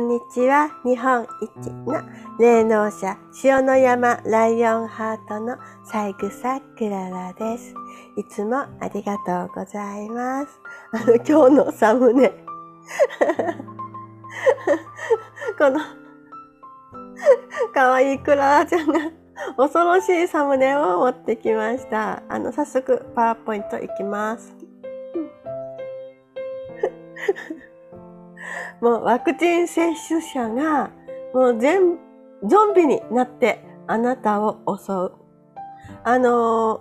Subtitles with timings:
[0.00, 0.70] こんにちは。
[0.82, 2.00] 日本一の
[2.38, 7.74] 霊能者、塩の山ライオンハートの三草クララです。
[8.16, 10.58] いつもありがとうございます。
[10.92, 12.32] あの、今日のサムネ。
[15.58, 15.80] この、
[17.74, 19.00] かわいいクララちゃんが
[19.58, 22.22] 恐ろしいサムネを持ってきました。
[22.26, 24.56] あの、早速パワーポイントいきます。
[28.80, 30.90] もうワクチン接種者が
[31.34, 31.98] もう全
[32.44, 35.12] ゾンビになってあなたを襲う。
[36.04, 36.80] あの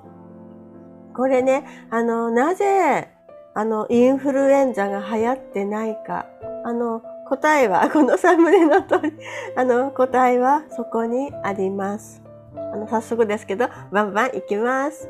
[1.11, 3.09] ー、これね、あのー、なぜ、
[3.53, 6.27] あの、インフルエンザが流行ってないか。
[6.63, 9.13] あの、答えは、 このサムネの通り、
[9.55, 12.21] あの、答えはそこにあります。
[12.55, 15.09] あの、早速ですけど、バンバンいきます。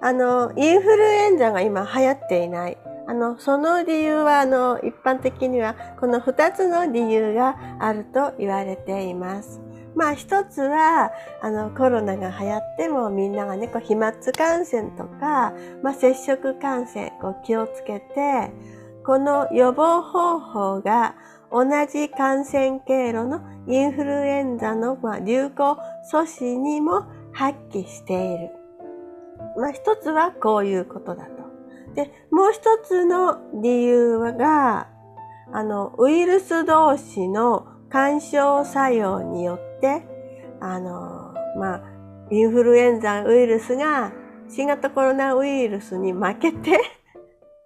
[0.00, 2.76] あの、インフルエンザが今流行っていない。
[3.06, 9.60] あの、その理由は、あの、一般的には、この二つの理由があると言われています。
[9.94, 18.50] まあ一つは、あの、コロナが流行ってもみんながね、こう飛沫感染とか、まあ接触感染、こう気をつけて、
[19.04, 21.14] この予防方法が
[21.50, 25.72] 同じ感染経路のインフルエンザの、まあ、流行
[26.10, 28.50] 阻止にも発揮している。
[29.58, 31.28] まあ一つはこういうことだ。
[31.94, 34.88] で、もう一つの理由が、
[35.52, 40.02] あの、ウイルス同士の干渉作用によって、
[40.60, 41.82] あの、まあ、
[42.30, 44.12] インフルエンザウイルスが
[44.48, 46.80] 新型コロナウイルスに負けて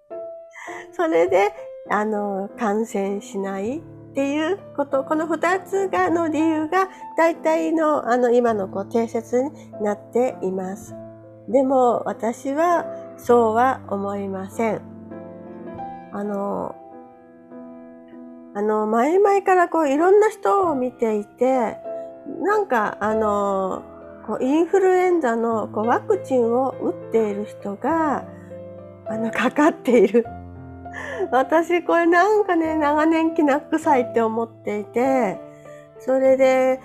[0.91, 1.53] それで、
[1.89, 3.81] あの、感染しないっ
[4.13, 9.51] ていうこと、この二つがの理由が大体の、あの、今のこう、定説に
[9.81, 10.95] なっています。
[11.47, 12.85] でも、私は、
[13.17, 14.81] そうは思いません。
[16.13, 16.75] あの、
[18.55, 21.77] あの、前々からこういろんな人を見ていて、
[22.41, 23.83] なんかあの、
[24.25, 28.25] こうインフルエンザのこうワクチンを打っている人が、
[29.07, 30.25] あの、かかっている。
[31.31, 35.37] 私これなんかね、長年きな臭いって思っていて、
[35.99, 36.79] それで、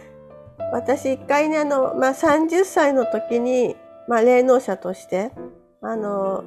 [0.72, 3.76] 私一回ね、あの、まあ、30歳の時に、
[4.08, 5.32] まあ、霊能者として、
[5.82, 6.44] あの、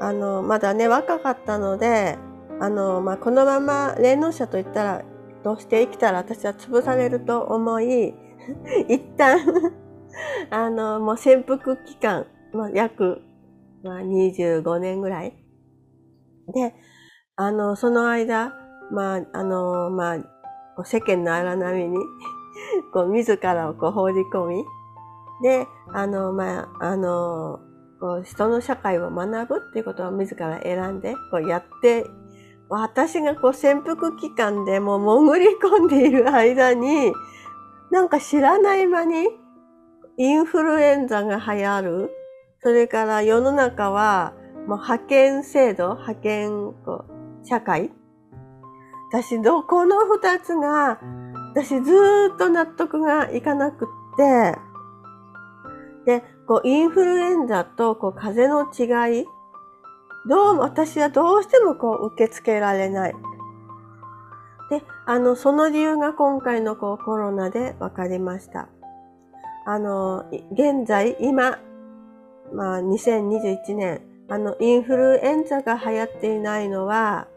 [0.00, 2.18] あの、まだね、若かったので、
[2.60, 5.04] あの、まあ、このまま霊能者と言ったら、
[5.42, 8.14] どうして生きたら私は潰されると思い、
[8.88, 9.38] 一旦
[10.50, 13.22] あの、もう潜伏期間、まあ、約、
[13.82, 15.44] まあ、25年ぐらい。
[16.54, 16.74] で、
[17.36, 18.54] あの、その間、
[18.90, 21.98] まあ、あの、まあ、世間の荒波に
[22.92, 24.64] こう、自らをこう放り込み、
[25.42, 27.60] で、あの、まあ、あの、
[28.00, 32.06] こう人の社会を学ぶっていうことを自ら選んでこうやって
[32.70, 37.12] 私がこう潜伏期間でもう潜り込んでいる間に
[37.90, 39.28] なんか知らない間に
[40.16, 42.10] インフルエンザが流行る。
[42.62, 44.34] それから世の中は
[44.66, 46.50] もう派遣制度派遣
[46.84, 47.90] こう社会。
[49.12, 51.00] 私どこの二つが
[51.52, 51.92] 私ず
[52.34, 54.56] っと納得がいかなくって。
[56.06, 59.24] でこう、インフルエンザと、こう、風邪の違い、
[60.28, 63.14] どうも、私はどうしてもこう、受け付けられない。
[64.68, 68.66] で、あの、その理由が今回のこう、コロナで分かりました。
[69.64, 71.60] あの、現在、今、
[72.52, 77.28] まあ、2021年、あの、インフルエンザが流行っていないのは、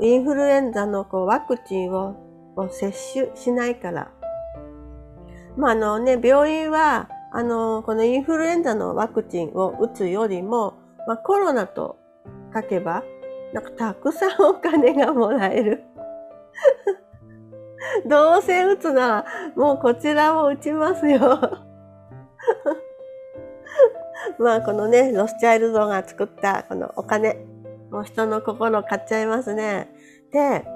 [0.00, 2.16] インフルエンザのこうワクチンを
[2.72, 4.10] 接種しないから。
[5.56, 10.74] まあ、あのね、病院は、あの、このインフルエンザのワクチンを打つよりも、
[11.06, 11.98] まあ、コロナと
[12.54, 13.02] 書けば、
[13.52, 15.84] なんかたくさんお金がもらえる。
[18.06, 19.24] どうせ打つなら、
[19.56, 21.20] もうこちらを打ちますよ。
[24.38, 27.46] まあこのね、ロスチャイルドが作ったこのお金、
[27.90, 29.90] もう人の心買っちゃいますね。
[30.32, 30.66] で、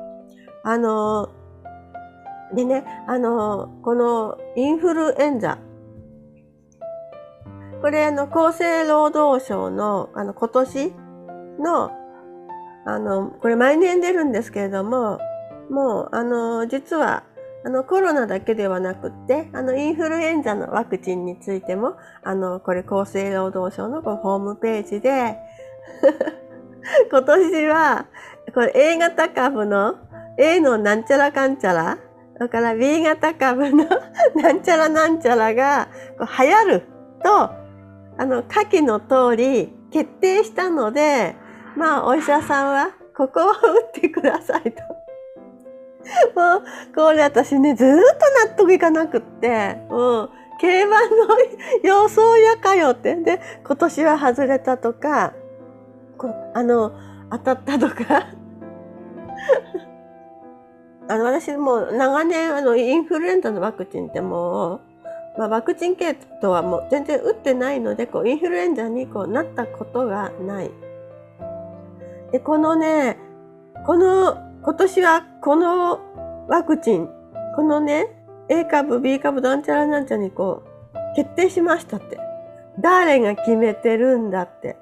[0.64, 1.28] あの、
[2.54, 5.58] でね、あの、このインフルエンザ
[7.82, 10.92] これあの厚生労働省のあの今年
[11.58, 11.90] の
[12.86, 15.18] あのこれ毎年出るんですけれども
[15.68, 17.24] もうあの実は
[17.64, 25.38] あのコロナだけではなくってあのインフルエンザのワクチンについてもあのこれ厚生労働省のこうホームページで
[27.10, 28.06] 今年は
[28.54, 29.96] これ A 型株の
[30.38, 31.98] A のなんちゃらかんちゃら
[32.38, 33.86] だから B 型株の
[34.36, 35.88] なんちゃらなんちゃらが
[36.18, 36.82] こう流行る
[37.24, 37.61] と
[38.22, 41.34] あの、下記の通り決定したので、
[41.76, 43.50] まあ、お医者さんはここを打
[43.88, 44.70] ってくださいと。
[46.40, 46.62] もう、
[46.94, 47.94] これ私ね、ずっと
[48.48, 50.28] 納得いかなくって、う。
[50.60, 51.10] 競馬の
[51.82, 53.16] 予想やかよって。
[53.16, 55.32] で、今年は外れたとか、
[56.16, 56.92] こあの、
[57.28, 58.28] 当たったとか。
[61.08, 64.91] あの、私もう長年、あの、インフルエンザのワクチンってもう、
[65.38, 70.70] まあ、ワクチン系統はもう全然打ってないので、こう、インフルエンザにこうなったことがない。
[72.32, 73.18] で、このね、
[73.86, 76.00] この、今年はこの
[76.48, 77.08] ワクチン、
[77.56, 78.06] このね、
[78.48, 80.62] A 株、B 株、なんちゃらなんちゃらにこ
[80.94, 82.18] う、決定しましたって。
[82.78, 84.76] 誰が決めてるんだって。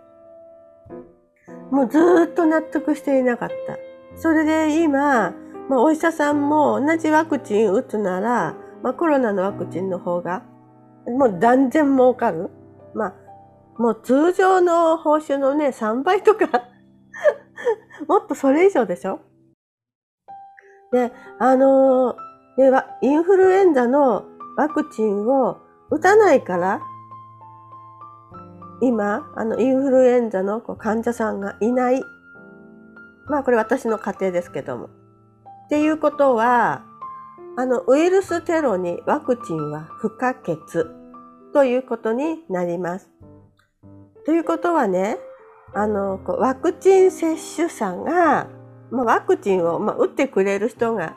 [1.71, 3.79] もうずっと納得していなかった。
[4.17, 5.33] それで今、
[5.69, 10.43] まあ、お医者さんも同じワクチン打つなら、まあ、コロナのワクチンの方が、
[11.07, 12.51] もう断然儲かる。
[12.95, 13.15] まあ、
[13.79, 16.47] もう通常の報酬のね、3倍とか
[18.09, 19.21] もっとそれ以上でしょ？
[20.93, 24.25] で、あのー、で、インフルエンザの
[24.57, 25.59] ワクチンを
[25.91, 26.81] 打たないから、
[28.83, 32.03] 今、あの、インフルエンザの患者さんがいない。
[33.27, 34.87] まあ、これ私の家庭ですけども。
[34.87, 34.89] っ
[35.69, 36.85] ていうことは、
[37.57, 40.57] あの、ウイルステロにワクチンは不可欠
[41.53, 43.11] ということになります。
[44.25, 45.19] ということはね、
[45.75, 48.49] あの、ワクチン接種者が、
[48.91, 51.17] まあ、ワクチンを、まあ、打ってくれる人が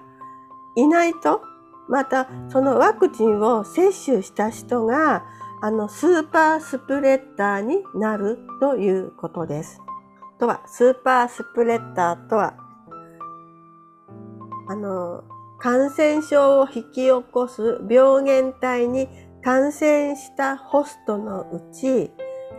[0.75, 1.41] いないと、
[1.89, 5.23] またそのワクチンを接種した人が、
[5.61, 9.81] あの、スーパースプレッダーになるということです。
[10.39, 12.55] とは、スーパースプレッダーとは、
[14.67, 15.23] あの、
[15.63, 19.07] 感染症を引き起こす病原体に
[19.41, 22.11] 感染したホストのうち、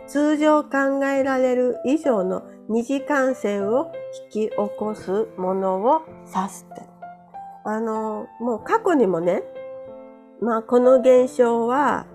[0.07, 3.91] 通常考えられる以上の二次感染を
[4.33, 6.81] 引き起こすものを指すって。
[7.63, 9.43] あの、もう過去にもね、
[10.41, 12.07] まあこの現象は、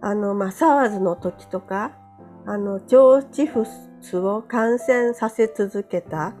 [0.00, 1.92] あの、まあ SARS の時とか、
[2.46, 3.66] あの、腸チフ
[4.00, 6.32] スを感染させ続けた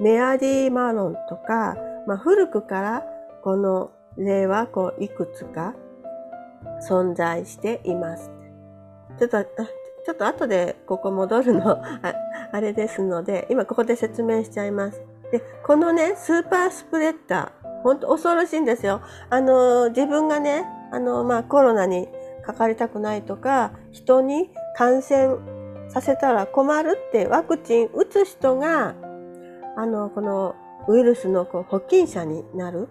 [0.00, 3.11] メアリー・マロンとか、まあ古くから
[3.42, 5.74] この例はこういくつか
[6.88, 8.30] 存在しています。
[9.18, 11.78] ちょっと、ちょっと後でここ戻るの
[12.52, 15.02] あれですので、今ここで説明しちゃいます。
[15.30, 19.00] で、このね、スーパースプレッダー、本当恐ろしいんですよ。
[19.30, 22.08] あの、自分がね、あの、まあ、コロナに
[22.44, 25.36] かかりたくないとか、人に感染
[25.88, 28.94] させたら困るってワクチン打つ人が、
[29.76, 30.54] あの、この
[30.88, 32.88] ウイルスのこう保菌者になる。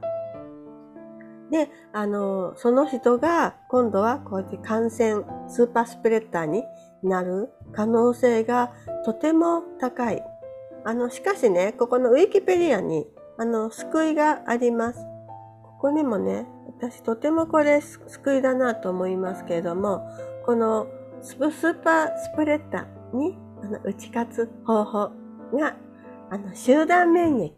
[1.51, 6.63] で、あの、その人が今度はこうやって感染、スーパースプレッダーに
[7.03, 8.71] なる可能性が
[9.05, 10.23] とても高い。
[10.85, 13.05] あの、しかしね、ここのウィキペディアに、
[13.37, 14.99] あの、救いがあります。
[15.63, 20.01] ここにもね、私とてもこれ救いだなと思いますけれども、
[20.45, 20.87] この
[21.21, 25.11] スーパースプレッダーにあの打ち勝つ方法
[25.53, 25.75] が、
[26.29, 27.51] あの、集団免疫。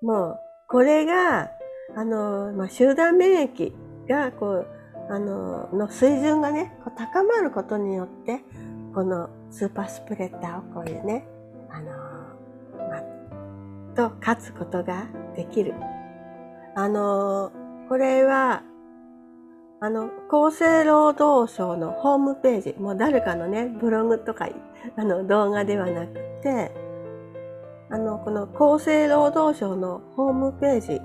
[0.00, 1.50] もう、これが、
[1.96, 3.72] あの、まあ、集団免疫
[4.08, 4.66] が、こう、
[5.08, 8.44] あの、の水準がね、高まることによって、
[8.94, 11.26] このスーパースプレッダーをこういうね、
[11.68, 11.90] あの、
[12.88, 13.00] ま、
[13.94, 15.74] と勝つことができる。
[16.76, 17.52] あの、
[17.88, 18.62] これは、
[19.80, 24.48] あの、厚生労働省のホームページ、もう誰かのね、ブログとか、
[24.96, 26.70] あの、動画ではなくて、
[27.90, 31.00] あの、この厚生労働省のホームページ、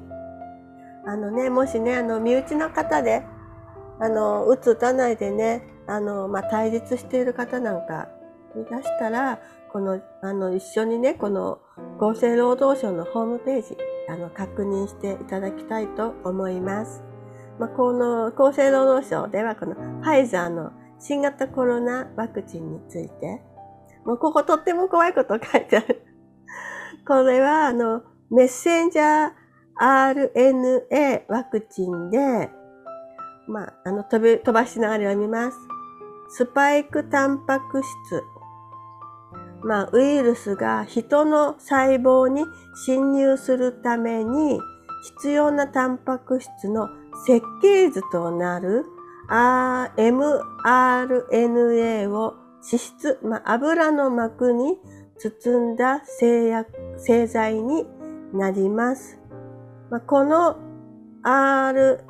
[1.05, 3.23] あのね、もしね、あの、身内の方で、
[3.99, 8.09] あの、打つ打たないでね、あの、まあ、対立している方なんか
[8.55, 9.39] いらしたら、
[9.71, 11.59] この、あの、一緒にね、この
[11.99, 13.77] 厚生労働省のホームページ、
[14.09, 17.03] あの、確認していただきたいと思います。
[17.59, 23.41] まあ、この厚生労働省では、このファイザーの新型コロナワクチンについて、
[24.05, 26.03] もうこことっても怖いこと書いてある。
[27.07, 29.31] これは、あの、メッセンジャー
[29.79, 32.49] RNA ワクチンで、
[33.47, 35.57] まあ、あの、飛び、飛ばしながら読みます。
[36.29, 38.23] スパイクタンパク質。
[39.63, 42.45] まあ、ウイルスが人の細胞に
[42.85, 44.59] 侵入するために
[45.17, 46.87] 必要なタンパク質の
[47.25, 48.85] 設計図となる
[49.27, 49.99] mRNA
[52.11, 54.77] を脂質、まあ、油の膜に
[55.17, 57.85] 包んだ製薬製剤に
[58.33, 59.24] なります。
[59.89, 60.57] まあ、この
[61.23, 62.03] R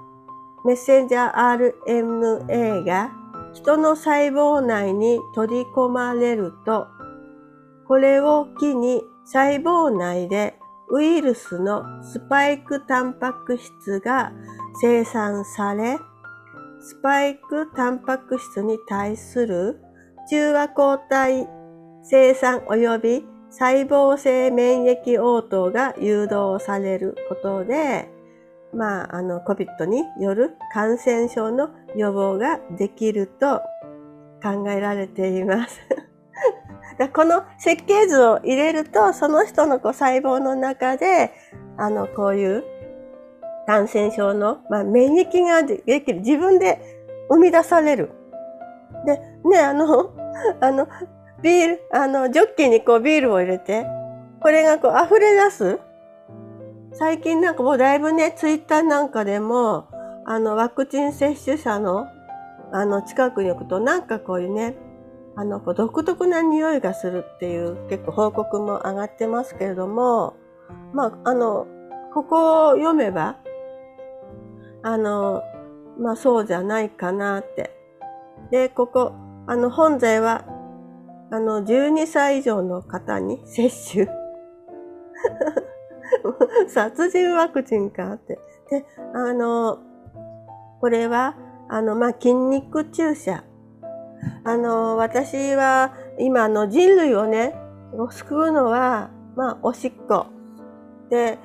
[0.65, 3.11] メッセンジャー RNA が
[3.53, 6.87] 人の細胞内に取り込まれると、
[7.87, 10.57] これを機に細胞内で
[10.89, 14.31] ウイルスのスパイクタンパク質が
[14.81, 15.97] 生産され、
[16.81, 19.79] スパイクタンパク質に対する
[20.29, 21.47] 中和抗体
[22.03, 28.09] 生産及び細胞性免疫応答が誘導されることで、
[28.73, 33.61] まあ、あの、COVID による感染症の予防ができると
[34.43, 35.79] 考えられています。
[37.13, 41.31] この設計図を入れると、その人のこう細胞の中で、
[41.77, 42.63] あの、こういう
[43.65, 46.19] 感染症の、まあ、免疫ができる。
[46.19, 46.79] 自分で
[47.29, 48.11] 生み出される。
[49.05, 50.11] で、ね、あの、
[50.59, 50.87] あの、
[51.41, 53.85] ビール、あの、ジョッキにこうビールを入れて、
[54.41, 55.79] これがこう溢れ出す？
[56.93, 59.87] 最近なんかもうだいぶね、ツイッターなんかでも、
[60.25, 62.07] あの、ワクチン接種者の、
[62.71, 64.77] あの、近くに行くと、なんかこういうね、
[65.35, 70.35] あの、こう独特な匂いがするっていう結構報告も上がってますけれども、
[70.93, 71.67] まあ、あの、
[72.13, 73.35] ここを読めば、
[74.83, 75.43] あの、
[75.99, 77.75] まあそうじゃないかなって。
[78.51, 79.11] で、ここ、
[79.47, 80.45] あの、本税は、
[81.31, 84.07] あの、12歳以上の方に接種。
[86.69, 88.39] 殺人ワクチンかって。
[88.69, 89.79] で、あの、
[90.81, 91.35] これは、
[91.67, 93.43] あの、まあ、筋肉注射。
[94.43, 97.55] あの、私は、今、の、人類をね、
[98.11, 100.27] 救うのは、まあ、おしっこ。
[101.09, 101.39] で、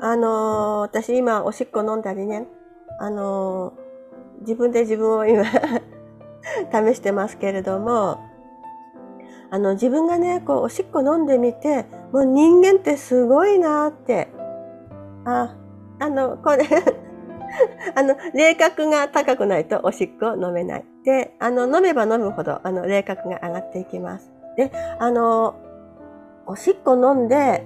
[0.00, 2.46] あの、私今、おしっこ飲んだりね、
[2.98, 3.74] あの、
[4.40, 5.44] 自分で自分を今
[6.72, 8.18] 試してますけれども、
[9.50, 14.28] あの、自分がね、こう、おしっこ飲んでみて、もう人間ってすごいなって。
[15.24, 15.56] あ、
[16.00, 16.64] あの、これ
[17.94, 20.84] あの、霊角が高くないとおしっこ飲めない。
[21.04, 24.32] で、あの、飲めば飲むほど、あの、霊角が上がっていきます。
[24.56, 25.54] で、あの、
[26.46, 27.64] おしっこ飲んで、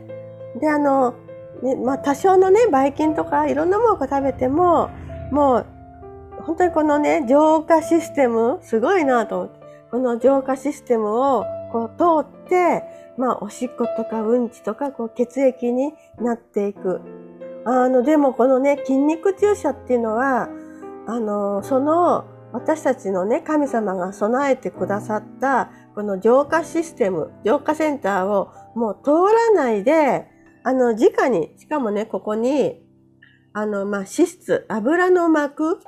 [0.60, 1.14] で、あの、
[1.62, 4.90] ね、まあ、多少のね、ばい菌とかいろんなものを食べても、
[5.32, 5.66] もう、
[6.42, 9.58] 本当にこのね、浄化システム、すごいなと思って。
[9.90, 12.82] この浄化システムをこう通って、
[13.16, 17.00] まあ、おしっことかうんちとか、こう、血液になっていく。
[17.64, 20.48] あの、でもこのね、筋肉注射っていうのは、
[21.06, 30.26] あの、その、私たちのね、神様が備えてくださった、この浄化システム、浄化センターをもう通らないで、
[30.64, 32.82] あの、直に、しかもね、ここに、
[33.52, 35.80] あの、まあ、脂質、油の膜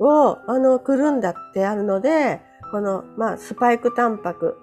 [0.00, 4.56] を、あの、くるんだってあるので、この、まあ、スパイクタンパク。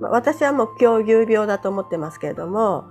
[0.00, 2.84] 私はもう狂牛病だと思ってますけれども、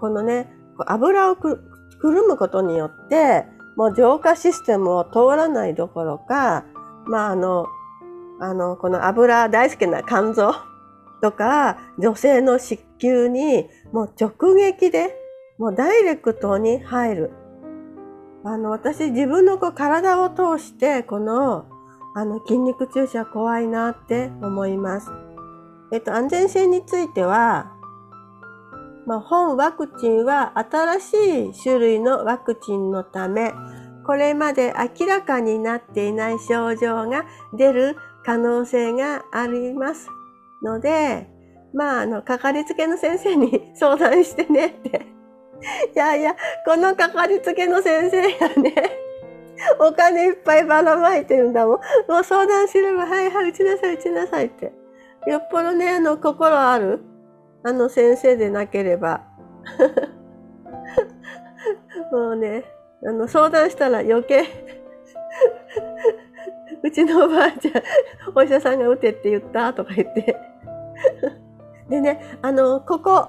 [0.00, 0.52] このね、
[0.86, 1.58] 油をく
[2.02, 3.46] るむことによって、
[3.76, 6.64] もう浄化システムを通らないどころか、
[7.06, 7.66] まあ、あの、
[8.40, 10.52] あの、この油大好きな肝臓
[11.22, 15.16] とか、女性の子宮にもう直撃で、
[15.58, 17.30] もうダイレクトに入る。
[18.44, 21.66] あの、私自分のこう体を通して、この、
[22.14, 25.10] あの、筋肉注射怖いなって思います。
[25.94, 27.70] えっと、安全性については、
[29.06, 31.14] まあ、本ワクチンは新し
[31.50, 33.52] い種類のワクチンのため、
[34.04, 37.24] これまで明らかになっていない症状が
[37.56, 40.08] 出る可能性があります
[40.64, 41.28] ので、
[41.72, 45.06] まあ、あの、かかりつけの先生に相談してねって
[45.94, 46.34] いやいや、
[46.66, 48.74] このかかりつけの先生がね、
[49.78, 51.78] お金いっぱいばらまいてるんだもん。
[52.10, 54.83] もう相談すれば、はいはい、打ちなさい、打ちなさいって。
[55.26, 57.00] よっぽどね、あの、心ある、
[57.62, 59.22] あの先生でなければ。
[62.12, 62.64] もうね、
[63.06, 64.44] あの、相談したら余計
[66.82, 67.82] うちのおばあちゃん、
[68.34, 70.36] お医者さんが打てって言ったとか言って
[71.88, 73.28] でね、あの、ここ、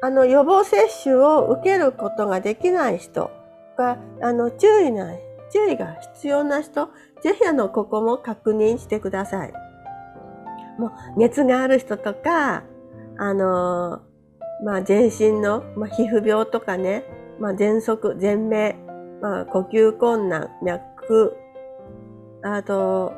[0.00, 3.30] あの、予防接種を受けることができない人
[3.76, 6.88] が、あの、注意ない、注意が必要な人、
[7.22, 9.67] ぜひあの、ここも確認してください。
[10.78, 12.64] もう、熱がある人とか、
[13.18, 14.00] あの、
[14.64, 17.04] まあ、全身の、まあ、皮膚病とかね、
[17.40, 18.74] まあ、喘息、全明、
[19.20, 21.36] まあ、呼吸困難、脈、
[22.42, 23.12] あと、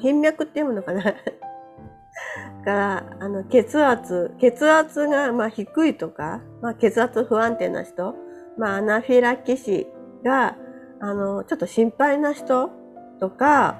[0.00, 1.02] 頻脈っていうのかな。
[2.64, 8.14] からあの血圧血圧がまあ低いとか、まあ、血圧不安定な人、
[8.58, 10.56] まあ、アナフィラキシーが
[11.00, 12.70] あのちょっと心配な人
[13.18, 13.78] とか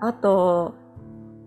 [0.00, 0.74] あと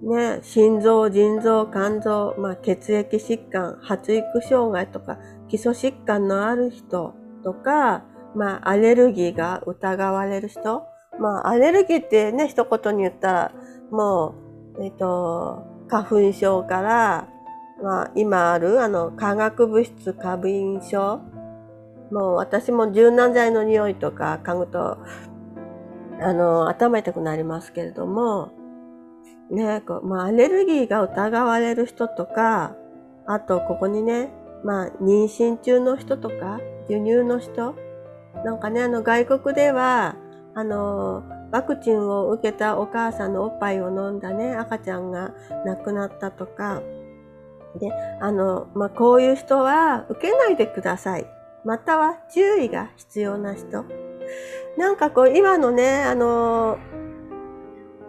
[0.03, 5.17] ね心臓腎臓肝臓、まあ、血液疾患発育障害とか
[5.47, 8.03] 基礎疾患のある人とか、
[8.35, 10.83] まあ、アレルギーが疑われる人
[11.19, 13.51] まあ、アレルギーってね、一言に言ったら、
[13.91, 14.35] も
[14.79, 17.27] う、えっ、と、花粉症から、
[17.83, 21.19] まあ、今あるあの化学物質過敏症
[22.11, 24.97] もう私も柔軟剤の匂いとか嗅ぐと
[26.21, 28.51] あの頭痛くなりますけれども
[29.51, 32.75] ねこう、まあ、アレルギーが疑われる人とか
[33.25, 34.31] あとここにね、
[34.63, 37.75] まあ、妊娠中の人とか授乳の人
[38.43, 40.15] なんかねあの外国では
[40.55, 45.31] あのワクチンを受けたお母さんのおっぱいを飲んだね赤ちゃんが
[45.65, 46.81] 亡くなったとか
[47.79, 51.25] で、あの、まあ、こういう人は受けないでください。
[51.65, 53.85] または注意が必要な人。
[54.77, 56.77] なんかこう、今のね、あの、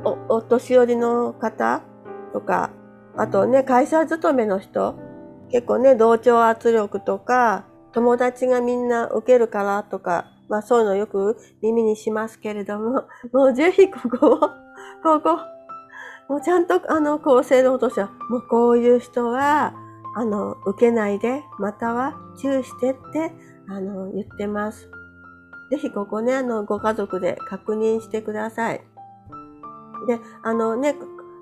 [0.04, 1.82] お、お年寄りの方
[2.32, 2.70] とか、
[3.16, 4.94] あとね、会社勤めの人、
[5.50, 14.38] 結構ね、同調圧力とか、友達がみんな受けるからとか、まあそういうのよく耳にしますけれども、 もうぜひここを、
[15.02, 15.38] ここ、
[16.28, 19.74] もうちゃんとあの厚生労働省もうこういう人は
[20.16, 23.30] あの受けないでまたは注意してって
[23.68, 24.90] あの言ってます。
[25.70, 28.84] ぜひここねあのご家族で確認してください。
[30.06, 30.96] であのね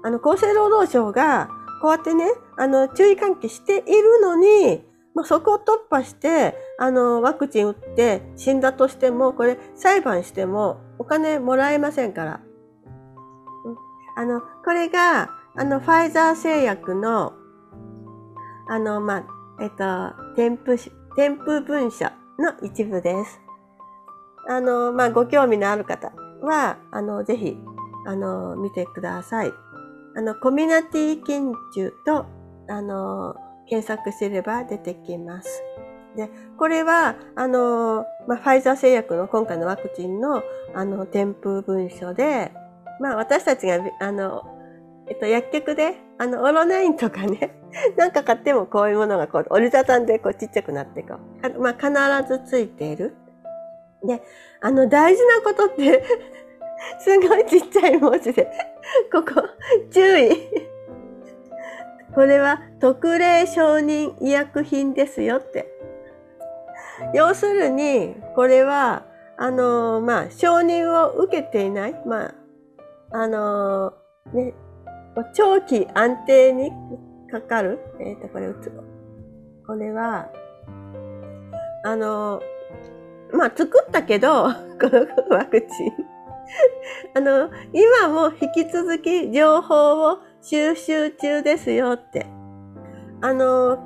[0.04, 1.49] あの厚生労働省が
[1.81, 2.26] こうやってね
[2.57, 12.40] あの注意喚起しているのにもうそこを突破してあのワクチン打って死んだとしてもこれ裁判してもお金もらえませんから。
[14.14, 17.33] あの、これが、あの、ファイザー製薬の、
[18.69, 19.25] あの、まあ、
[19.61, 20.76] えっと、添付、
[21.16, 22.07] 添付文書
[22.38, 23.40] の一部です。
[24.49, 27.57] あの、まあ、ご興味のある方は、あの、ぜひ、
[28.07, 29.53] あの、見てください。
[30.17, 32.27] あの、コミュナティ研究と、
[32.69, 33.35] あの、
[33.69, 35.62] 検索すれば出てきます。
[36.17, 40.43] で、これは、あの、まあ、ファイザー製薬の今回のワクチンの、
[40.75, 42.53] あの、添付文書で、
[43.01, 44.43] まあ私たちが、あの、
[45.09, 47.59] えっと、薬局で、あの、オロナインとかね、
[47.97, 53.15] なんか買ってもこういうものがこう折りたたんでこうちっちゃくなってこう、まあ必ずついている。
[54.05, 54.23] で、
[54.61, 56.05] あの大事なことって
[56.99, 58.51] すごいちっちゃい文字で、
[59.12, 59.42] ここ、
[59.90, 60.31] 注意。
[62.14, 65.66] これは特例承認医薬品ですよって。
[67.14, 69.05] 要するに、これは、
[69.38, 72.35] あの、まあ、承認を受けていない、まあ、
[73.12, 74.55] あのー、ね、
[75.35, 76.71] 長期安定に
[77.31, 77.79] かかる。
[78.01, 78.73] えっ、ー、と、これ打つ。
[79.66, 80.29] これは、
[81.85, 82.40] あの、
[83.33, 84.45] まあ、作ったけど、
[84.81, 86.12] このワクチン。
[87.15, 92.27] あの、今も引き続き情報を収集中ですよって。
[93.21, 93.79] あの、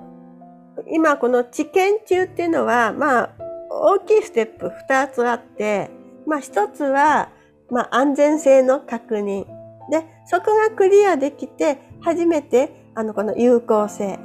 [0.89, 3.31] 今この治験中っていうのは、まあ、
[3.71, 5.91] 大きいステップ2つあって、
[6.27, 7.31] まあ一つは、
[7.71, 9.47] まあ、安全性の確認。
[9.91, 14.19] で、そこがクリアできて、初めて、あの、この有効性。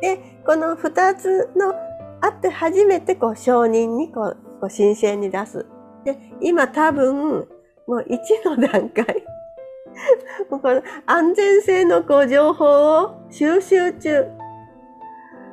[0.00, 1.74] で、この二つの
[2.20, 5.66] あって初めて、こう、承認に、こう、こう申請に出す。
[6.04, 7.48] で、今多分、
[7.86, 9.24] もう1の段階。
[10.50, 14.26] もうこの安全性のこう情報を収集中。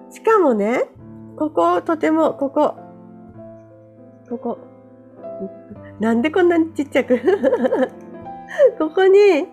[0.09, 0.85] しかもね、
[1.37, 2.75] ここ、とても、ここ、
[4.29, 4.57] ここ、
[5.99, 7.19] なんでこんなにちっちゃく？
[8.79, 9.47] ここに、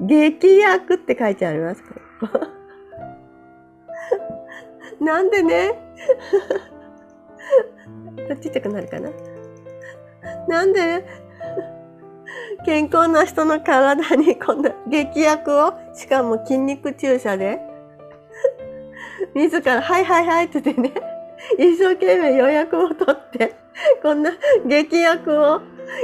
[0.00, 1.82] 劇薬って書いてあります。
[5.00, 5.78] なんでね？
[8.42, 9.10] ちっちゃくなるかな？
[10.48, 11.04] なんで、
[12.64, 17.60] 健康な人の体にこんな劇薬を、しかも筋肉注射で、
[19.34, 20.92] 自ら、はいはいはいって言ってね、
[21.58, 23.54] 一生懸命予約を取って、
[24.02, 24.32] こんな
[24.66, 25.60] 劇薬を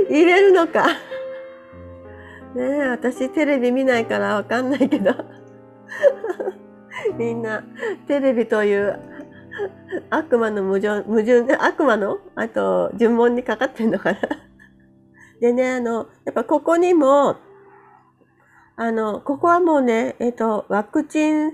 [0.09, 0.87] 入れるのか。
[2.55, 5.13] ねえ、私テレビ見ないからわかんないけど。
[7.17, 7.63] みんな、
[8.07, 8.99] テレビという
[10.11, 12.19] 悪魔の矛盾、矛盾、悪魔の？
[12.35, 14.19] あと、呪文にかかってんのかな。
[15.41, 17.37] でね、あの、やっぱここにも、
[18.77, 21.53] あの、ここはもうね、えっ、と、ワクチン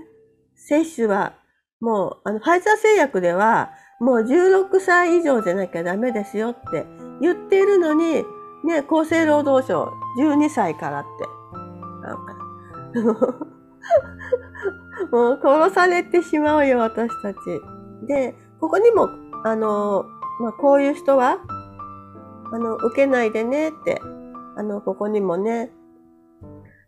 [0.55, 1.33] 接種は、
[1.79, 6.85] もう、あの、ファイザー製薬では、もう16歳以上じゃなきゃダメですよって
[7.21, 8.23] 言っているのに、
[8.63, 11.37] ね、厚生労働省12歳からって。
[15.11, 17.37] もう殺されてしまうよ、私たち。
[18.07, 19.09] で、ここにも、
[19.43, 20.05] あの、
[20.39, 21.39] まあ、こういう人は、
[22.51, 24.01] あの、受けないでねって、
[24.55, 25.71] あの、ここにもね、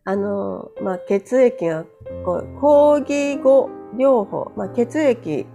[0.06, 1.86] あの、まあ、血液が、
[2.26, 5.46] こう、抗議後療法、まあ、血液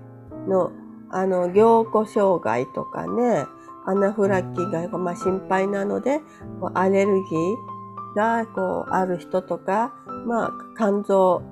[0.48, 0.72] の、
[1.10, 3.46] あの、凝固障害とかね、
[3.86, 6.20] アナフラキーがまあ心配なので、
[6.60, 9.92] こうアレルギーがこうある人とか、
[10.26, 11.42] まあ肝臓、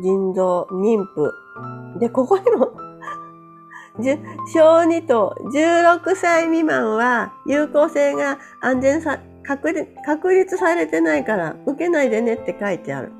[0.00, 1.32] 腎臓、妊婦。
[1.98, 2.72] で、ここにも
[4.52, 13.12] 小児と16歳未満は有効性が安全さ確立確立されてないから受けないでねって書いてある。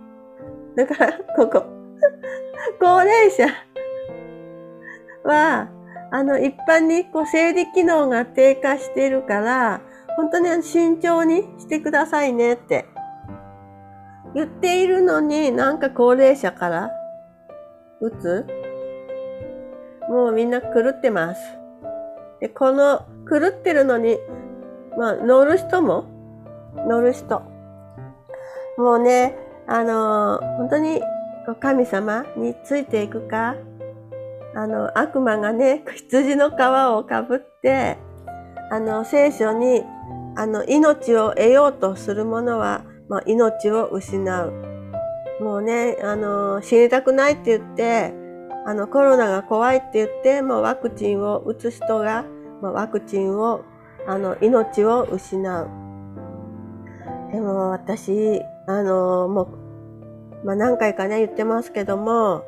[0.77, 1.65] だから、ここ。
[2.79, 3.47] 高齢者
[5.25, 5.69] は、
[6.11, 9.81] あの、一般にこう生理機能が低下しているから、
[10.17, 12.87] 本当に慎重にしてくださいねって
[14.35, 16.91] 言っているのになんか高齢者から
[18.01, 18.47] 打つ
[20.09, 21.41] もうみんな狂ってます。
[22.41, 24.19] で、この狂ってるのに、
[24.99, 26.05] まあ乗る人も
[26.87, 27.43] 乗る人。
[28.79, 31.01] もうね、あのー、本当に
[31.61, 33.57] 神様についていくか、
[34.55, 37.99] あの、悪魔がね、羊の皮をかぶって、
[38.71, 39.83] あの、聖書に、
[40.37, 44.53] あの、命を得ようとする者は、まあ、命を失う。
[45.41, 48.13] もうね、あの、死にたくないって言って、
[48.67, 52.25] あの、コロナが怖いって言って、もうワクチンを打つ人が、
[52.61, 53.65] まあ、ワクチンを、
[54.09, 55.69] あの、命を失う。
[57.33, 59.43] でも私、あの、も
[60.43, 62.43] う、まあ、何回かね、言ってますけども、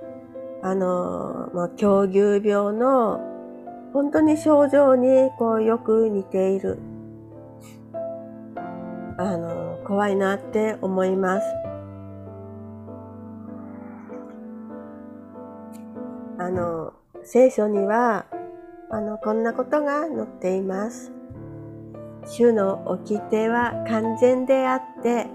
[0.61, 3.20] あの、まあ、狂牛病の、
[3.92, 6.81] 本当に症状に、こう、よく似ている。
[9.18, 11.67] あの、怖いなって思います。
[16.48, 18.24] あの、聖書には、
[18.88, 21.12] あの、こんなことが載っています。
[22.24, 25.26] 主の掟は完全であって、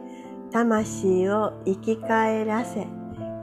[0.51, 2.87] 魂を生き返らせ、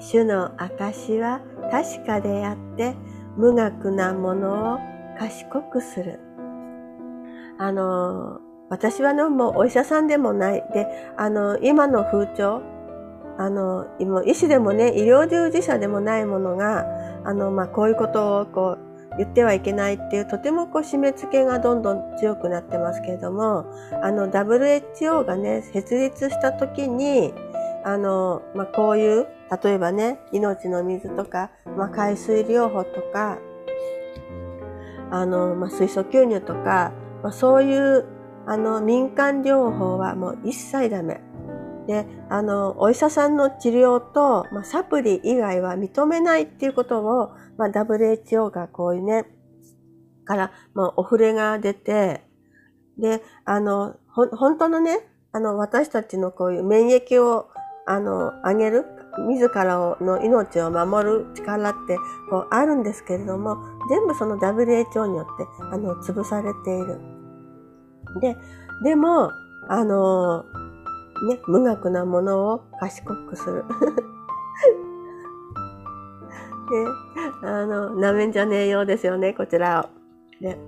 [0.00, 2.96] 主の証は確かであって、
[3.37, 4.78] 無学なものを
[5.16, 6.18] 賢くする。
[7.56, 10.64] あの、私はのもうお医者さんでもない。
[10.74, 12.62] で、あの、今の風潮、
[13.38, 13.87] あの、
[14.26, 16.85] 医師でもね、医療従事者でもないものが、
[17.24, 23.66] あの、まあ、こういうことをこう、言ってはいけないっていうとてもこう締め付けがどんどん強くなってますけれども
[24.02, 27.35] あの WHO がね設立した時に
[27.85, 29.26] あの、まあ、こういう
[29.62, 33.38] 例えばね命の水とか、まあ、海水療法とか
[35.11, 38.06] あの、まあ、水素吸入とか、まあ、そういう
[38.46, 41.20] あの民間療法はもう一切ダメ。
[41.90, 49.26] で、あの、お医者さんの治療と、まあ、サプリ以外は認めないっていうことを、まあ、WHO がこういうね、
[50.24, 52.22] から、まあ、お触れが出て、
[52.96, 55.00] で、あの、ほ、本当のね、
[55.33, 57.48] あの、私たちのこういう免疫を、
[57.88, 58.85] あの、上げる、
[59.26, 61.96] 自らの命を守る力って
[62.31, 63.57] こうあるんですけれども、
[63.88, 67.00] 全部その WHO によって、あの、潰されている。
[68.20, 68.37] で、
[68.85, 69.33] でも、
[69.68, 70.44] あの、
[71.28, 73.64] ね、無学なものを賢くする。
[76.70, 76.87] で、
[77.46, 79.90] あの、なめんじゃねえようですよね、こちら
[80.40, 80.42] を。
[80.42, 80.59] で、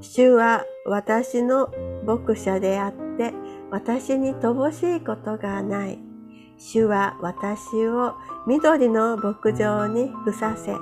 [0.00, 1.68] 主は私の
[2.06, 3.34] 牧者であって、
[3.70, 5.98] 私に乏しいことがない。
[6.58, 8.14] 主は私を
[8.46, 10.74] 緑の牧場にふさせ、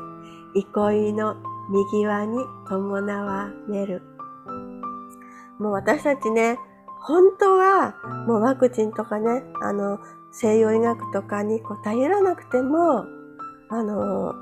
[0.55, 1.37] 憩いの
[1.71, 4.03] 右輪に伴われる。
[5.59, 6.59] もう私たちね、
[7.03, 7.95] 本当は
[8.27, 9.99] もうワクチンとかね、あの、
[10.33, 13.07] 西洋医学とかにこう頼らなくても、
[13.71, 14.35] あの、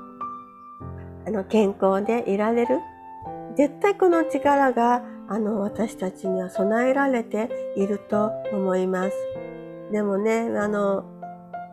[1.25, 2.79] あの健康でいられる。
[3.55, 9.15] 絶対この力が、あの、私たちには備えられていると思います。
[9.91, 11.05] でもね、あの、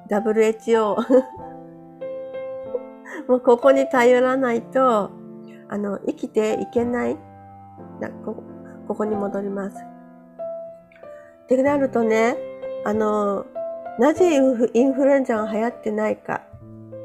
[0.08, 0.96] WHO
[3.28, 5.10] もうここに頼らないと、
[5.68, 7.16] あの、生きていけない。
[8.24, 8.42] こ
[8.86, 9.95] ここに戻ります。
[11.46, 12.36] ってなるとね、
[12.84, 13.46] あの、
[14.00, 16.42] なぜインフルエンザが流行ってないか。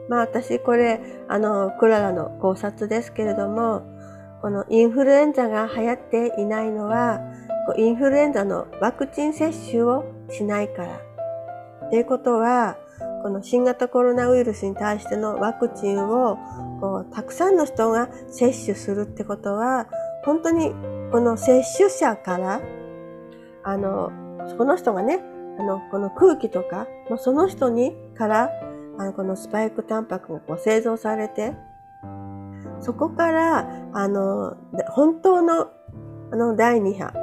[0.09, 0.99] まあ私これ、
[1.29, 3.83] あの、クララの考察ですけれども、
[4.41, 7.21] このインフルエンザが流行っていないのは、
[7.77, 10.99] インフルエンザのワクチン接種をしないから。
[11.85, 12.77] っていうことは、
[13.21, 16.37] この新型コロナウイルスに対してのワクチンを
[16.79, 19.87] こうたくさんの人が接種するってことは、
[20.23, 20.71] 本当に
[21.11, 22.61] この接種者から、
[23.63, 24.11] あの、
[24.55, 25.19] この人がね、
[25.59, 28.49] あの、この空気とか、まあ、その人にから、
[28.97, 31.53] あの、このスパイクタンパクがこう製造されて、
[32.79, 34.57] そこから、あの、
[34.89, 35.69] 本当の、
[36.31, 37.13] あの、第2波。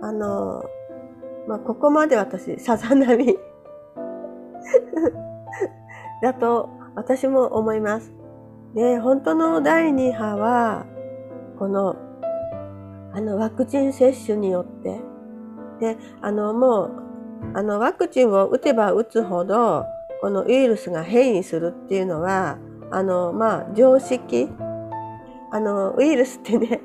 [0.00, 0.64] あの、
[1.46, 3.36] まあ、ここまで私、さざ波
[6.22, 8.12] だと、私も思います。
[8.74, 10.86] で、本当の第2波は、
[11.58, 11.96] この、
[13.12, 15.00] あの、ワクチン接種によって、
[15.82, 16.92] で、あの、もう、
[17.54, 19.84] あの、ワクチンを打てば打つほど、
[20.20, 22.56] このウイルスが変異するっていうのは、
[22.92, 24.48] あの、まあ、常識。
[25.50, 26.80] あの、ウイルスってね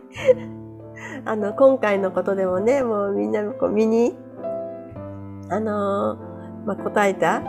[1.26, 4.18] あの、今回のことでもね、もうみんなこう身に、
[5.50, 6.18] あの、
[6.66, 7.42] まあ、答えた、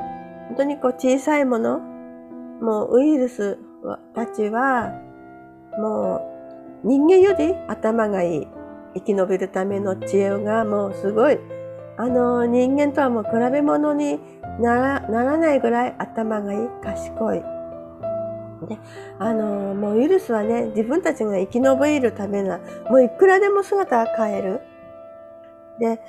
[0.48, 1.80] 本当にこう小さいもの、
[2.60, 3.58] もうウイルス
[4.14, 4.92] たちは、
[5.78, 6.20] も
[6.84, 8.57] う人間より頭がいい。
[9.00, 11.38] 生き延びるための知恵がもうすごい、
[11.96, 14.20] あの、人間とはもう比べ物に
[14.60, 17.42] ならならないぐらい頭がいい、賢い。
[18.66, 18.78] で、
[19.18, 22.58] あの、もうウイルスはね、自分たちが生き延びるためな、
[22.88, 24.60] もういくらでも姿を変える。
[25.78, 26.00] で、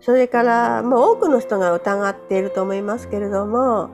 [0.00, 3.90] それから、もう多くの人が疑っていると思いますけれども、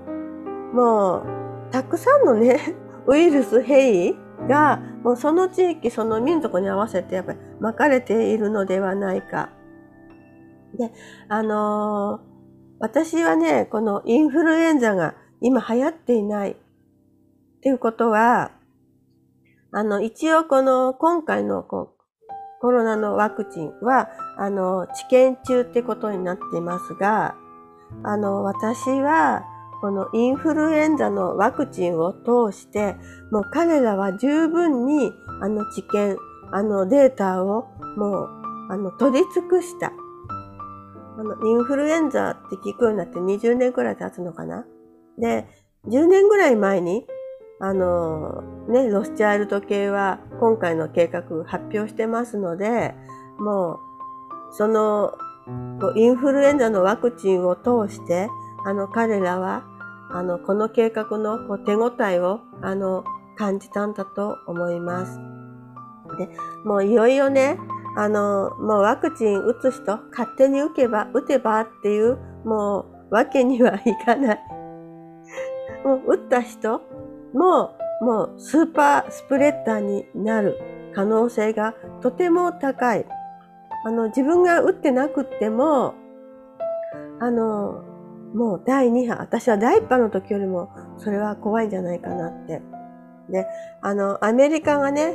[0.72, 1.22] もう、
[1.70, 2.58] たくさんのね、
[3.06, 9.50] ウイルス変異が、もうその地域、その民族に合わせてやっぱり巻かれているのではないか。
[10.76, 10.92] で、
[11.28, 12.30] あのー
[12.82, 16.56] 私はね、このインフルエンザが今流行っていないっ
[17.62, 18.52] ていうことは、
[19.70, 22.00] あの、一応この今回のこう
[22.60, 27.34] コロナのワクチンは、あの、治験中ってことになっていますが、
[28.02, 29.44] あの、私は、
[29.82, 32.96] このインフルエンザのワクチンを通して、
[33.30, 36.16] もう彼らは十分に、あの治験、
[36.52, 38.28] あのデータをもう、
[38.70, 39.92] あの、取り尽くした。
[41.18, 44.64] あの、インフルエンザって聞くようになって20年くらい経つのかな？
[45.18, 45.46] で、
[45.86, 47.06] 10年ぐらい前に、
[47.60, 52.94] あの、ね、ロスチャイルド系は今回の計画発表してますので、
[53.38, 53.78] もう、
[54.52, 55.12] その、
[55.96, 58.28] インフルエンザのワクチンを通して、
[58.64, 59.64] あの、彼らは、
[60.12, 63.04] あの、この計画の手応えを、あの、
[63.36, 65.29] 感じたんだと思います。
[66.20, 66.28] で、
[66.64, 67.58] もういよいよね、
[67.96, 74.40] あの、もうワクチン打つ人、勝手に打けば、打てばっていう、もう、わけにはいかない。
[75.84, 76.82] もう、打った人
[77.32, 80.56] も、もう、スーパースプレッダーになる
[80.94, 83.06] 可能性がとても高い。
[83.84, 85.94] あの、自分が打ってなくっても、
[87.18, 87.82] あの、
[88.34, 92.62] もう第2波、私は第1波の時よりも、それは怖いんじゃないかなって。
[93.30, 93.46] で、
[93.80, 95.14] あの、アメリカがね、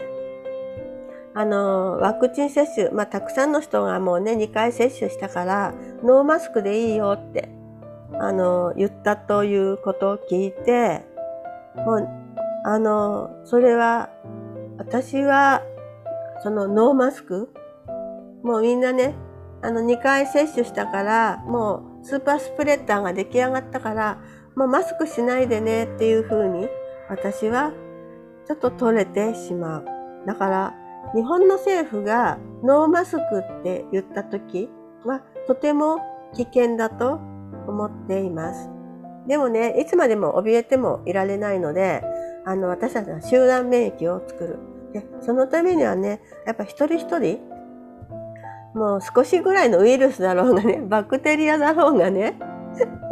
[1.37, 7.49] あの、ワクチン接種、まあ、たくさんの人がもうね、2回接種したから、ノーマスクでいいよって、
[8.13, 11.03] あの、言ったということを聞いて、
[11.75, 12.07] もう、
[12.63, 14.09] あの、それは、
[14.77, 15.61] 私は、
[16.41, 17.49] そのノーマスク、
[18.41, 19.13] もうみんなね、
[19.61, 24.19] あの、2回接種したから、もう、スーパースプレッダーが出来上がったから、
[24.55, 26.69] もうマスクしないでねっていうふうに、
[27.09, 27.73] 私は、
[28.47, 29.85] ちょっと取れてしまう。
[30.25, 33.21] だから、日本の政府がノーマスク
[33.59, 34.69] って言った時
[35.05, 35.99] はとても
[36.33, 37.19] 危険だと
[37.67, 38.69] 思っています。
[39.27, 42.03] でもね、いつまでも怯えてもいられないので、
[42.45, 44.59] あの、私たちは集団免疫を作る。
[44.93, 47.39] で、そのためにはね、やっぱ一人一人、
[48.75, 52.37] もう少しぐらいのウイルスだろうがね、 バクテリアだろうがね、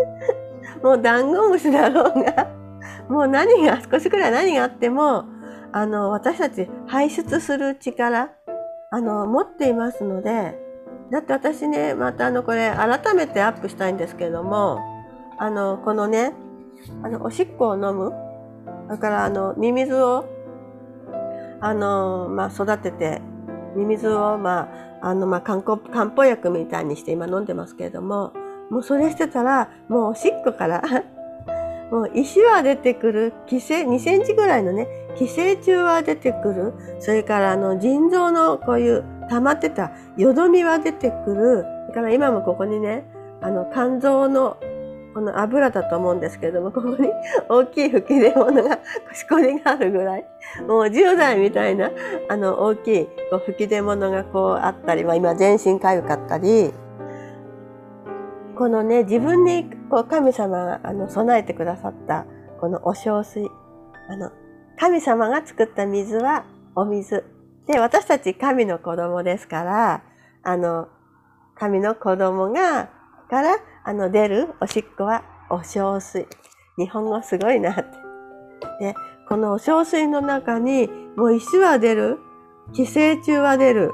[0.84, 2.47] もうダンゴムシだろうが、
[3.10, 5.25] もう何が、少しぐらい何があっても、
[5.74, 8.32] あの、私たち排出する力、
[8.92, 10.58] あの、持っていますので、
[11.12, 14.80] だって私ね、またあの、これ改めてアップしたいんですけれども、
[15.40, 16.34] あの、このね、
[17.02, 18.14] あの、おしっこを飲む、
[18.88, 20.26] だからあの、ミミズを、
[21.60, 23.22] あの、まあ、育てて、
[23.76, 24.70] ミミズを、ま
[25.02, 28.34] あ、あの、まあ、漢方漢方薬みたいにして今飲んでますけれども、
[28.70, 30.84] もうそれしてたら、もうおしっこから
[31.92, 36.73] もう石は出てくる、寄生、2センチぐらいのね、寄生虫は出てくる。
[36.99, 41.65] それからあの腎臓のこういう溜まってたよどみは出てくる。
[41.89, 43.06] だから今もここにね、
[43.41, 44.58] あの肝臓の
[45.13, 47.10] この油だと思うんですけれども、ここに
[47.47, 48.80] 大きい吹き出物が、
[49.13, 50.26] しこりがあるぐらい、
[50.67, 51.91] もう10代みたいな、
[52.30, 53.08] あの大きい
[53.45, 56.73] 吹き出物がこうあったり、まあ今全身かゆかったり、
[58.56, 62.26] このね、自分にこう神様があの備えてくださった
[62.60, 63.49] このお小水、
[64.10, 64.32] あの
[64.80, 67.24] 神様が作った水はお水。
[67.68, 70.04] で、私たち神の子供ですから、
[70.44, 70.88] あの、
[71.56, 72.90] 神の子供が、
[73.30, 76.28] から、あの、出るおしっこはお小水。
[76.78, 77.84] 日本語すごいなって。
[78.80, 78.96] で、
[79.30, 82.20] このお小水の中に、もう石は出る。
[82.74, 83.92] 寄生虫は出る。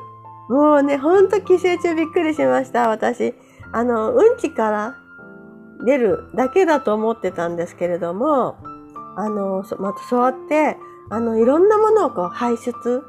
[0.50, 3.36] もうね、ほんと寄生虫びっくりしました、私。
[3.72, 4.96] あの、うんちから
[5.86, 8.58] 出るだけだと思ってたんですけれども、
[9.19, 10.77] あの、またそうやって、
[11.10, 13.03] あの、いろんなものをこう排出、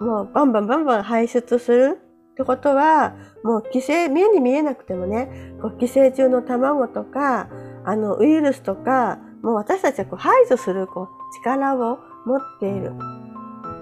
[0.00, 1.98] もうバンバンバンバン排出する
[2.32, 7.48] ってことは、もう寄生、目に見えなくてもね、こう寄生虫の卵とか、
[7.84, 11.08] あの、ウイルスとか、もう私たちはこう排除するこう
[11.42, 12.92] 力を持っている。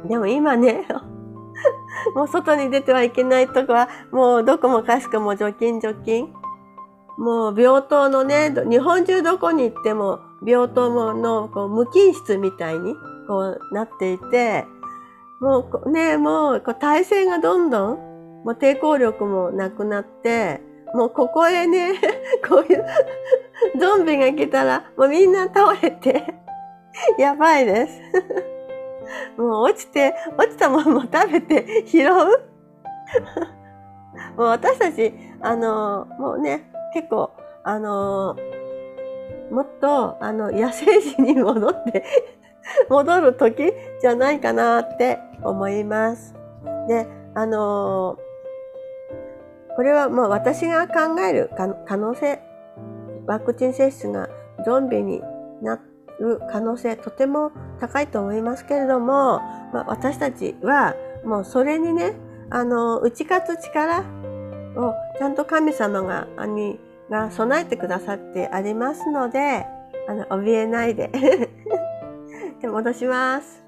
[0.07, 0.87] でも今ね、
[2.15, 6.33] もう外に出てはいけないとこは、もうどこもかしこも除菌除菌。
[7.17, 12.95] もう病棟のね、日本中どこに行っても病棟のこう無菌室みたいに
[13.27, 14.67] こうなっていて、
[15.41, 17.97] もうね、もうこう体勢がどんどん、
[18.45, 20.61] もう抵抗力もなくなって、
[20.95, 21.95] もうここへね、
[22.49, 22.85] こういう
[23.79, 26.35] ゾンビが来たら、もうみんな倒れて、
[27.19, 28.01] やばいです。
[29.37, 32.15] もう落ちて、落ちたものも食べて拾う
[34.37, 37.31] もう私たち、あの、もうね、結構、
[37.65, 38.37] あの、
[39.55, 42.05] もっと、あの、野生児に戻って
[42.91, 46.35] 戻る時じゃないかなって思います。
[46.89, 48.17] で、あの
[49.77, 52.41] これはもう私が考える可能性、
[53.27, 54.29] ワクチン接種が
[54.65, 55.21] ゾンビに
[55.63, 55.81] な
[56.21, 59.41] る可能性とても高いと思いますけれども、
[59.73, 62.15] まあ、私たちはもうそれにね、
[62.51, 64.05] あの、打ち勝つ力
[64.77, 66.79] をちゃんと神様が、に、
[67.11, 69.67] が備えてくださってありますので、
[70.09, 71.11] あの、怯えないで
[72.61, 73.65] で、戻します。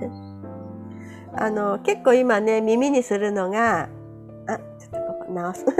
[1.34, 3.88] あの、結構今ね、耳にするのが、
[4.46, 5.64] あ、ちょっとここ直す。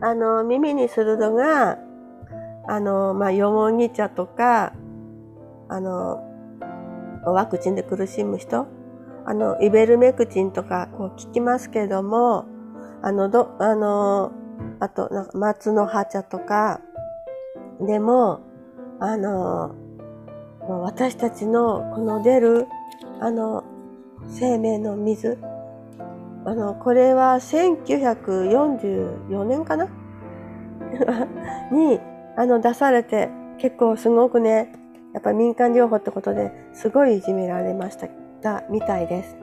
[0.00, 1.78] あの、耳にするのが、
[2.66, 4.72] あの、まあ、よもぎ茶とか、
[5.68, 6.22] あの、
[7.24, 8.66] ワクチンで苦しむ人、
[9.24, 12.46] あの、イベルメクチンとか、こう聞きますけれども、
[13.02, 14.32] あの、ど、あの、
[14.80, 16.80] あと、なんか松の葉茶とか、
[17.80, 18.40] でも、
[19.00, 19.74] あの、
[20.68, 22.66] 私たちのこの出る、
[23.20, 23.64] あの、
[24.28, 25.38] 生命の水、
[26.44, 29.88] あの、これは1944年かな？
[31.72, 31.98] に、
[32.36, 34.72] あの、出されて、結構すごくね、
[35.12, 38.08] やっぱ民間療法ってことですごいいじめられました、
[38.70, 39.36] みたいです。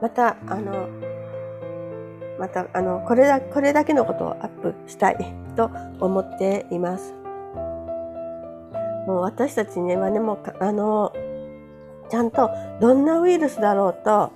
[0.00, 0.88] また、あの、
[2.42, 5.16] また、あの、これだ、これだけのことをアップしたい
[5.54, 7.14] と思っています。
[9.06, 11.12] もう私たちにはね、もう、あの、
[12.08, 12.50] ちゃんと
[12.80, 14.32] どんなウイルスだろうと、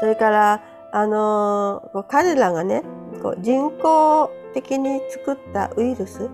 [0.00, 0.60] それから、
[0.92, 2.82] あの、彼らがね、
[3.22, 6.28] こう人工的に作ったウイルス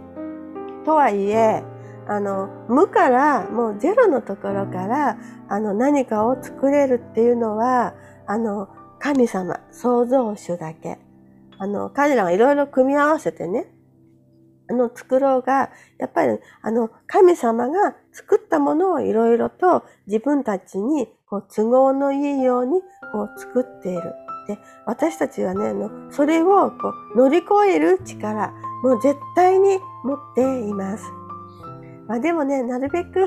[0.85, 1.63] とはいえ、
[2.09, 7.95] あの、無からもうゼロのところからあの何かを作れるっていうのは、
[8.27, 10.99] あの、神様、創造主だけ。
[11.63, 13.73] あの、彼らがいろいろ組み合わせてね、
[14.69, 22.81] あの、作ろうが、やっぱり、あの、神様が作ったものをいろいろと自分たちにこう都合のいいように
[23.13, 24.03] こう作っている。
[24.49, 31.05] で、私たちはね、あのそれをこう乗り越える力、もう絶対に持っています。
[32.09, 33.25] まあでもね、なるべく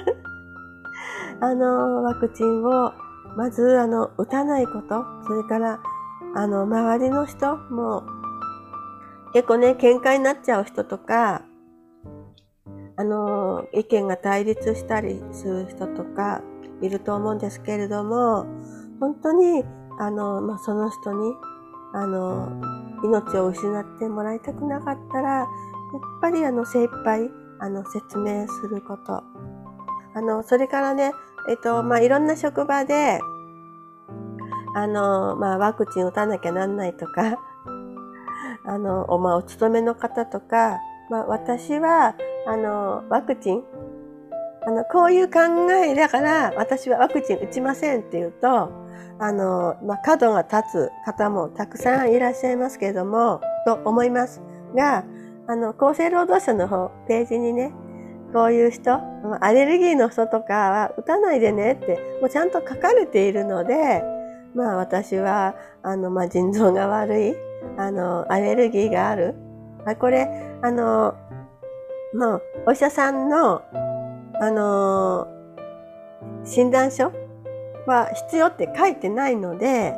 [1.40, 2.92] あの、ワクチンを、
[3.38, 5.80] まず、あの、打たないこと、それから、
[6.38, 8.04] あの、周りの人も、
[9.36, 11.42] 結構ね、喧嘩になっちゃう人とか、
[12.96, 16.42] あの、意見が対立したりする人とか、
[16.82, 18.46] いると思うんですけれども、
[19.02, 19.66] 本当に、
[20.00, 21.34] あの、まあ、その人に、
[21.94, 22.50] あの、
[23.04, 25.48] 命を失ってもらいたくなかったら、やっ
[26.22, 29.22] ぱりあの、精一杯、あの、説明すること。
[30.14, 31.12] あの、それからね、
[31.50, 33.20] えっと、まあ、いろんな職場で、
[34.76, 37.38] あの、まあ、ワクチン打たなきゃなんないとか、
[38.68, 40.80] あのお、まあ、お勤めの方とか、
[41.10, 42.16] まあ、私は、
[42.48, 43.64] あの、ワクチン。
[44.68, 45.40] あの、こういう考
[45.72, 48.72] えだから、私はワクチン打ちませんって言うと、
[49.20, 54.42] あの、まあ、角が立つ方もたくさんいらっしゃいますけれども、と思います。
[54.76, 55.06] が、
[55.48, 57.72] あの、厚生労働省の方、ページにね、
[58.34, 59.00] こういう人、
[59.42, 64.04] アレルギーの人とかは打たないでねって、もうちゃんと書かれているので、
[64.56, 67.36] まあ私は、あの、まあ腎臓が悪い、
[67.78, 69.36] あの、アレルギーがある？
[69.86, 70.28] あこれ、
[70.62, 71.16] あの、
[72.14, 73.62] もう、お医者さんの
[74.40, 75.28] あの、
[76.44, 77.12] 診断書
[77.88, 79.94] は必要って書いてないので、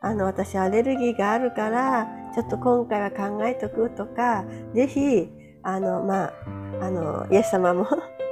[0.00, 4.44] あの、私アレルギーがあるから、ちょっと今回は考えとくとか、
[4.74, 5.28] ぜひ、
[5.62, 6.32] あの、まあ、
[6.82, 7.86] あの、イエス様も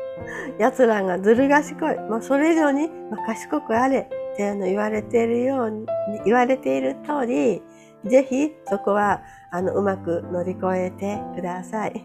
[0.58, 1.96] 奴らがずる賢い。
[2.08, 5.86] まあ、それ以上に、まあ、賢くあれってあの言われているように、
[6.24, 7.62] 言われている通り、
[8.04, 12.04] ぜひそこはあのうまく乗り越えてください。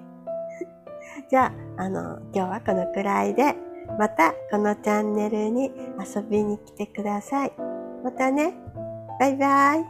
[1.30, 3.56] じゃあ、あの、今日はこのくらいで、
[4.00, 7.54] またこのチャンネルに遊びに来てください。
[8.04, 8.54] またね。
[9.20, 9.86] バイバイ。